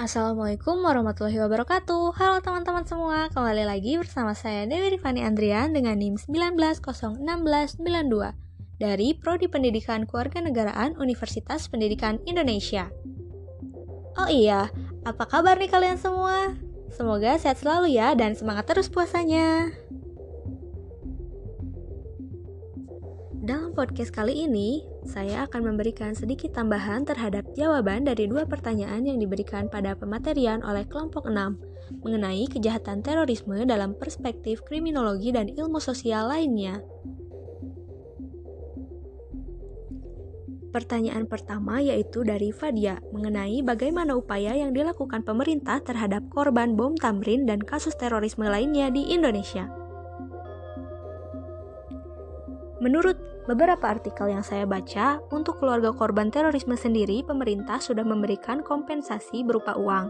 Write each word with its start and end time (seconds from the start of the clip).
Assalamualaikum 0.00 0.80
warahmatullahi 0.80 1.36
wabarakatuh 1.44 2.16
Halo 2.16 2.40
teman-teman 2.40 2.88
semua, 2.88 3.28
kembali 3.36 3.68
lagi 3.68 4.00
bersama 4.00 4.32
saya 4.32 4.64
Dewi 4.64 4.96
Rifani 4.96 5.20
Andrian 5.20 5.76
dengan 5.76 5.92
NIM 6.00 6.16
191692 6.16 7.20
dari 8.80 9.12
Prodi 9.12 9.52
Pendidikan 9.52 10.08
Kewarganegaraan 10.08 10.96
Universitas 10.96 11.68
Pendidikan 11.68 12.16
Indonesia. 12.24 12.88
Oh 14.16 14.24
iya, 14.32 14.72
apa 15.04 15.28
kabar 15.28 15.60
nih 15.60 15.68
kalian 15.68 16.00
semua? 16.00 16.56
Semoga 16.88 17.36
sehat 17.36 17.60
selalu 17.60 17.92
ya 17.92 18.16
dan 18.16 18.32
semangat 18.32 18.72
terus 18.72 18.88
puasanya. 18.88 19.68
Podcast 23.70 24.10
kali 24.10 24.50
ini, 24.50 24.82
saya 25.06 25.46
akan 25.46 25.70
memberikan 25.70 26.10
sedikit 26.10 26.50
tambahan 26.50 27.06
terhadap 27.06 27.46
jawaban 27.54 28.02
dari 28.02 28.26
dua 28.26 28.42
pertanyaan 28.42 29.06
yang 29.06 29.22
diberikan 29.22 29.70
pada 29.70 29.94
pematerian 29.94 30.58
oleh 30.66 30.82
kelompok 30.90 31.30
6 31.30 32.02
mengenai 32.02 32.50
kejahatan 32.50 32.98
terorisme 32.98 33.62
dalam 33.62 33.94
perspektif 33.94 34.66
kriminologi 34.66 35.30
dan 35.30 35.46
ilmu 35.54 35.78
sosial 35.78 36.34
lainnya. 36.34 36.82
Pertanyaan 40.74 41.30
pertama 41.30 41.78
yaitu 41.78 42.26
dari 42.26 42.50
Fadia 42.50 42.98
mengenai 43.14 43.62
bagaimana 43.62 44.18
upaya 44.18 44.54
yang 44.54 44.74
dilakukan 44.74 45.22
pemerintah 45.22 45.78
terhadap 45.82 46.26
korban 46.30 46.74
bom 46.74 46.98
Tamrin 46.98 47.46
dan 47.46 47.62
kasus 47.62 47.94
terorisme 47.94 48.50
lainnya 48.50 48.90
di 48.90 49.14
Indonesia. 49.14 49.70
Menurut 52.80 53.20
beberapa 53.44 53.92
artikel 53.92 54.32
yang 54.32 54.40
saya 54.40 54.64
baca, 54.64 55.20
untuk 55.28 55.60
keluarga 55.60 55.92
korban 55.92 56.32
terorisme 56.32 56.80
sendiri, 56.80 57.20
pemerintah 57.20 57.76
sudah 57.76 58.02
memberikan 58.02 58.64
kompensasi 58.64 59.44
berupa 59.44 59.76
uang. 59.76 60.08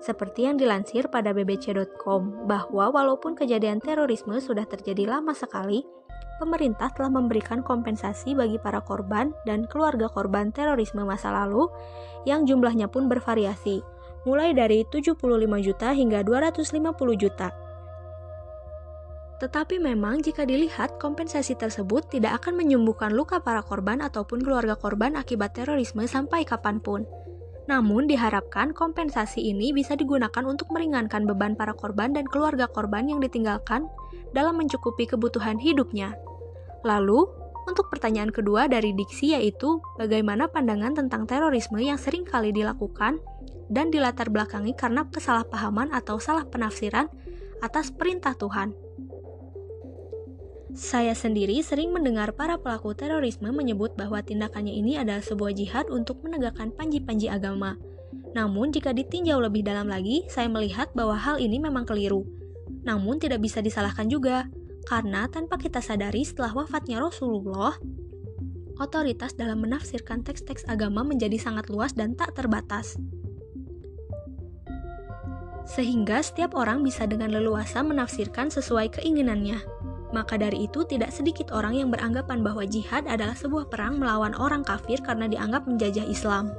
Seperti 0.00 0.48
yang 0.48 0.56
dilansir 0.56 1.12
pada 1.12 1.36
bbc.com, 1.36 2.48
bahwa 2.48 2.88
walaupun 2.88 3.36
kejadian 3.36 3.84
terorisme 3.84 4.40
sudah 4.40 4.64
terjadi 4.64 5.04
lama 5.04 5.36
sekali, 5.36 5.84
pemerintah 6.40 6.88
telah 6.96 7.12
memberikan 7.12 7.60
kompensasi 7.60 8.32
bagi 8.32 8.56
para 8.56 8.80
korban 8.80 9.36
dan 9.44 9.68
keluarga 9.68 10.08
korban 10.08 10.48
terorisme 10.52 11.04
masa 11.04 11.32
lalu 11.32 11.68
yang 12.24 12.48
jumlahnya 12.48 12.88
pun 12.88 13.12
bervariasi, 13.12 13.84
mulai 14.24 14.56
dari 14.56 14.88
75 14.88 15.20
juta 15.60 15.92
hingga 15.92 16.24
250 16.24 16.72
juta. 17.20 17.65
Tetapi 19.36 19.76
memang 19.76 20.24
jika 20.24 20.48
dilihat, 20.48 20.96
kompensasi 20.96 21.60
tersebut 21.60 22.08
tidak 22.08 22.40
akan 22.40 22.56
menyembuhkan 22.56 23.12
luka 23.12 23.36
para 23.44 23.60
korban 23.60 24.00
ataupun 24.00 24.40
keluarga 24.40 24.80
korban 24.80 25.12
akibat 25.12 25.52
terorisme 25.52 26.08
sampai 26.08 26.48
kapan 26.48 26.80
pun. 26.80 27.04
Namun 27.68 28.08
diharapkan 28.08 28.72
kompensasi 28.72 29.42
ini 29.42 29.76
bisa 29.76 29.98
digunakan 29.98 30.40
untuk 30.46 30.72
meringankan 30.72 31.28
beban 31.28 31.58
para 31.58 31.76
korban 31.76 32.14
dan 32.14 32.24
keluarga 32.24 32.64
korban 32.70 33.10
yang 33.10 33.20
ditinggalkan 33.20 33.90
dalam 34.32 34.56
mencukupi 34.56 35.04
kebutuhan 35.04 35.60
hidupnya. 35.60 36.16
Lalu, 36.86 37.26
untuk 37.66 37.90
pertanyaan 37.90 38.30
kedua 38.30 38.70
dari 38.70 38.94
diksi 38.94 39.34
yaitu 39.34 39.82
bagaimana 39.98 40.46
pandangan 40.46 40.94
tentang 40.94 41.26
terorisme 41.26 41.82
yang 41.82 41.98
sering 41.98 42.22
kali 42.22 42.54
dilakukan 42.54 43.18
dan 43.66 43.90
dilatar 43.90 44.30
belakangi 44.30 44.72
karena 44.78 45.02
kesalahpahaman 45.10 45.90
atau 45.90 46.22
salah 46.22 46.46
penafsiran 46.46 47.10
atas 47.58 47.90
perintah 47.90 48.38
Tuhan. 48.38 48.70
Saya 50.76 51.16
sendiri 51.16 51.56
sering 51.64 51.88
mendengar 51.88 52.36
para 52.36 52.60
pelaku 52.60 52.92
terorisme 52.92 53.48
menyebut 53.48 53.96
bahwa 53.96 54.20
tindakannya 54.20 54.76
ini 54.76 55.00
adalah 55.00 55.24
sebuah 55.24 55.56
jihad 55.56 55.88
untuk 55.88 56.20
menegakkan 56.20 56.68
panji-panji 56.68 57.32
agama. 57.32 57.80
Namun, 58.36 58.76
jika 58.76 58.92
ditinjau 58.92 59.40
lebih 59.40 59.64
dalam 59.64 59.88
lagi, 59.88 60.28
saya 60.28 60.52
melihat 60.52 60.92
bahwa 60.92 61.16
hal 61.16 61.40
ini 61.40 61.56
memang 61.56 61.88
keliru. 61.88 62.28
Namun, 62.84 63.16
tidak 63.16 63.40
bisa 63.40 63.64
disalahkan 63.64 64.04
juga, 64.12 64.52
karena 64.84 65.24
tanpa 65.32 65.56
kita 65.56 65.80
sadari 65.80 66.28
setelah 66.28 66.52
wafatnya 66.52 67.00
Rasulullah, 67.00 67.72
otoritas 68.76 69.32
dalam 69.32 69.64
menafsirkan 69.64 70.28
teks-teks 70.28 70.68
agama 70.68 71.00
menjadi 71.00 71.40
sangat 71.40 71.72
luas 71.72 71.96
dan 71.96 72.12
tak 72.12 72.36
terbatas. 72.36 73.00
Sehingga 75.64 76.20
setiap 76.20 76.52
orang 76.52 76.84
bisa 76.84 77.08
dengan 77.08 77.32
leluasa 77.32 77.80
menafsirkan 77.80 78.52
sesuai 78.52 79.00
keinginannya. 79.00 79.86
Maka 80.14 80.38
dari 80.38 80.70
itu, 80.70 80.86
tidak 80.86 81.10
sedikit 81.10 81.50
orang 81.50 81.74
yang 81.74 81.88
beranggapan 81.90 82.42
bahwa 82.44 82.62
jihad 82.62 83.06
adalah 83.10 83.34
sebuah 83.34 83.66
perang 83.66 83.98
melawan 83.98 84.34
orang 84.38 84.62
kafir 84.62 85.02
karena 85.02 85.26
dianggap 85.26 85.66
menjajah 85.66 86.06
Islam. 86.06 86.54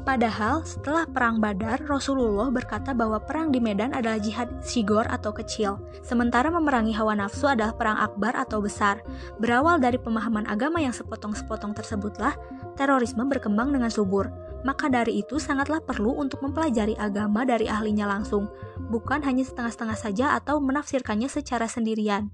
Padahal 0.00 0.66
setelah 0.66 1.06
perang 1.06 1.38
Badar, 1.38 1.86
Rasulullah 1.86 2.50
berkata 2.50 2.90
bahwa 2.90 3.22
perang 3.22 3.54
di 3.54 3.62
Medan 3.62 3.94
adalah 3.94 4.18
jihad 4.18 4.48
sigor 4.58 5.06
atau 5.06 5.30
kecil, 5.30 5.78
sementara 6.02 6.50
memerangi 6.50 6.90
hawa 6.96 7.14
nafsu 7.14 7.46
adalah 7.46 7.76
perang 7.76 7.94
akbar 8.00 8.34
atau 8.34 8.58
besar. 8.58 9.04
Berawal 9.38 9.78
dari 9.78 10.02
pemahaman 10.02 10.50
agama 10.50 10.82
yang 10.82 10.90
sepotong-sepotong 10.90 11.78
tersebutlah, 11.78 12.34
terorisme 12.74 13.22
berkembang 13.28 13.70
dengan 13.70 13.92
subur. 13.92 14.49
Maka 14.60 14.92
dari 14.92 15.24
itu 15.24 15.40
sangatlah 15.40 15.80
perlu 15.80 16.20
untuk 16.20 16.44
mempelajari 16.44 16.92
agama 17.00 17.48
dari 17.48 17.64
ahlinya 17.64 18.04
langsung, 18.04 18.52
bukan 18.92 19.24
hanya 19.24 19.44
setengah-setengah 19.46 19.98
saja 19.98 20.26
atau 20.36 20.60
menafsirkannya 20.60 21.32
secara 21.32 21.64
sendirian. 21.64 22.28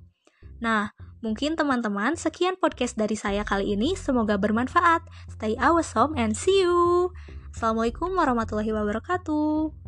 Nah, 0.59 0.91
mungkin 1.22 1.54
teman-teman 1.54 2.19
sekian 2.19 2.59
podcast 2.59 2.98
dari 2.98 3.15
saya 3.15 3.47
kali 3.47 3.78
ini, 3.78 3.94
semoga 3.94 4.34
bermanfaat. 4.41 5.06
Stay 5.38 5.54
awesome 5.60 6.19
and 6.19 6.34
see 6.34 6.66
you. 6.66 7.12
Assalamualaikum 7.54 8.12
warahmatullahi 8.12 8.75
wabarakatuh. 8.75 9.85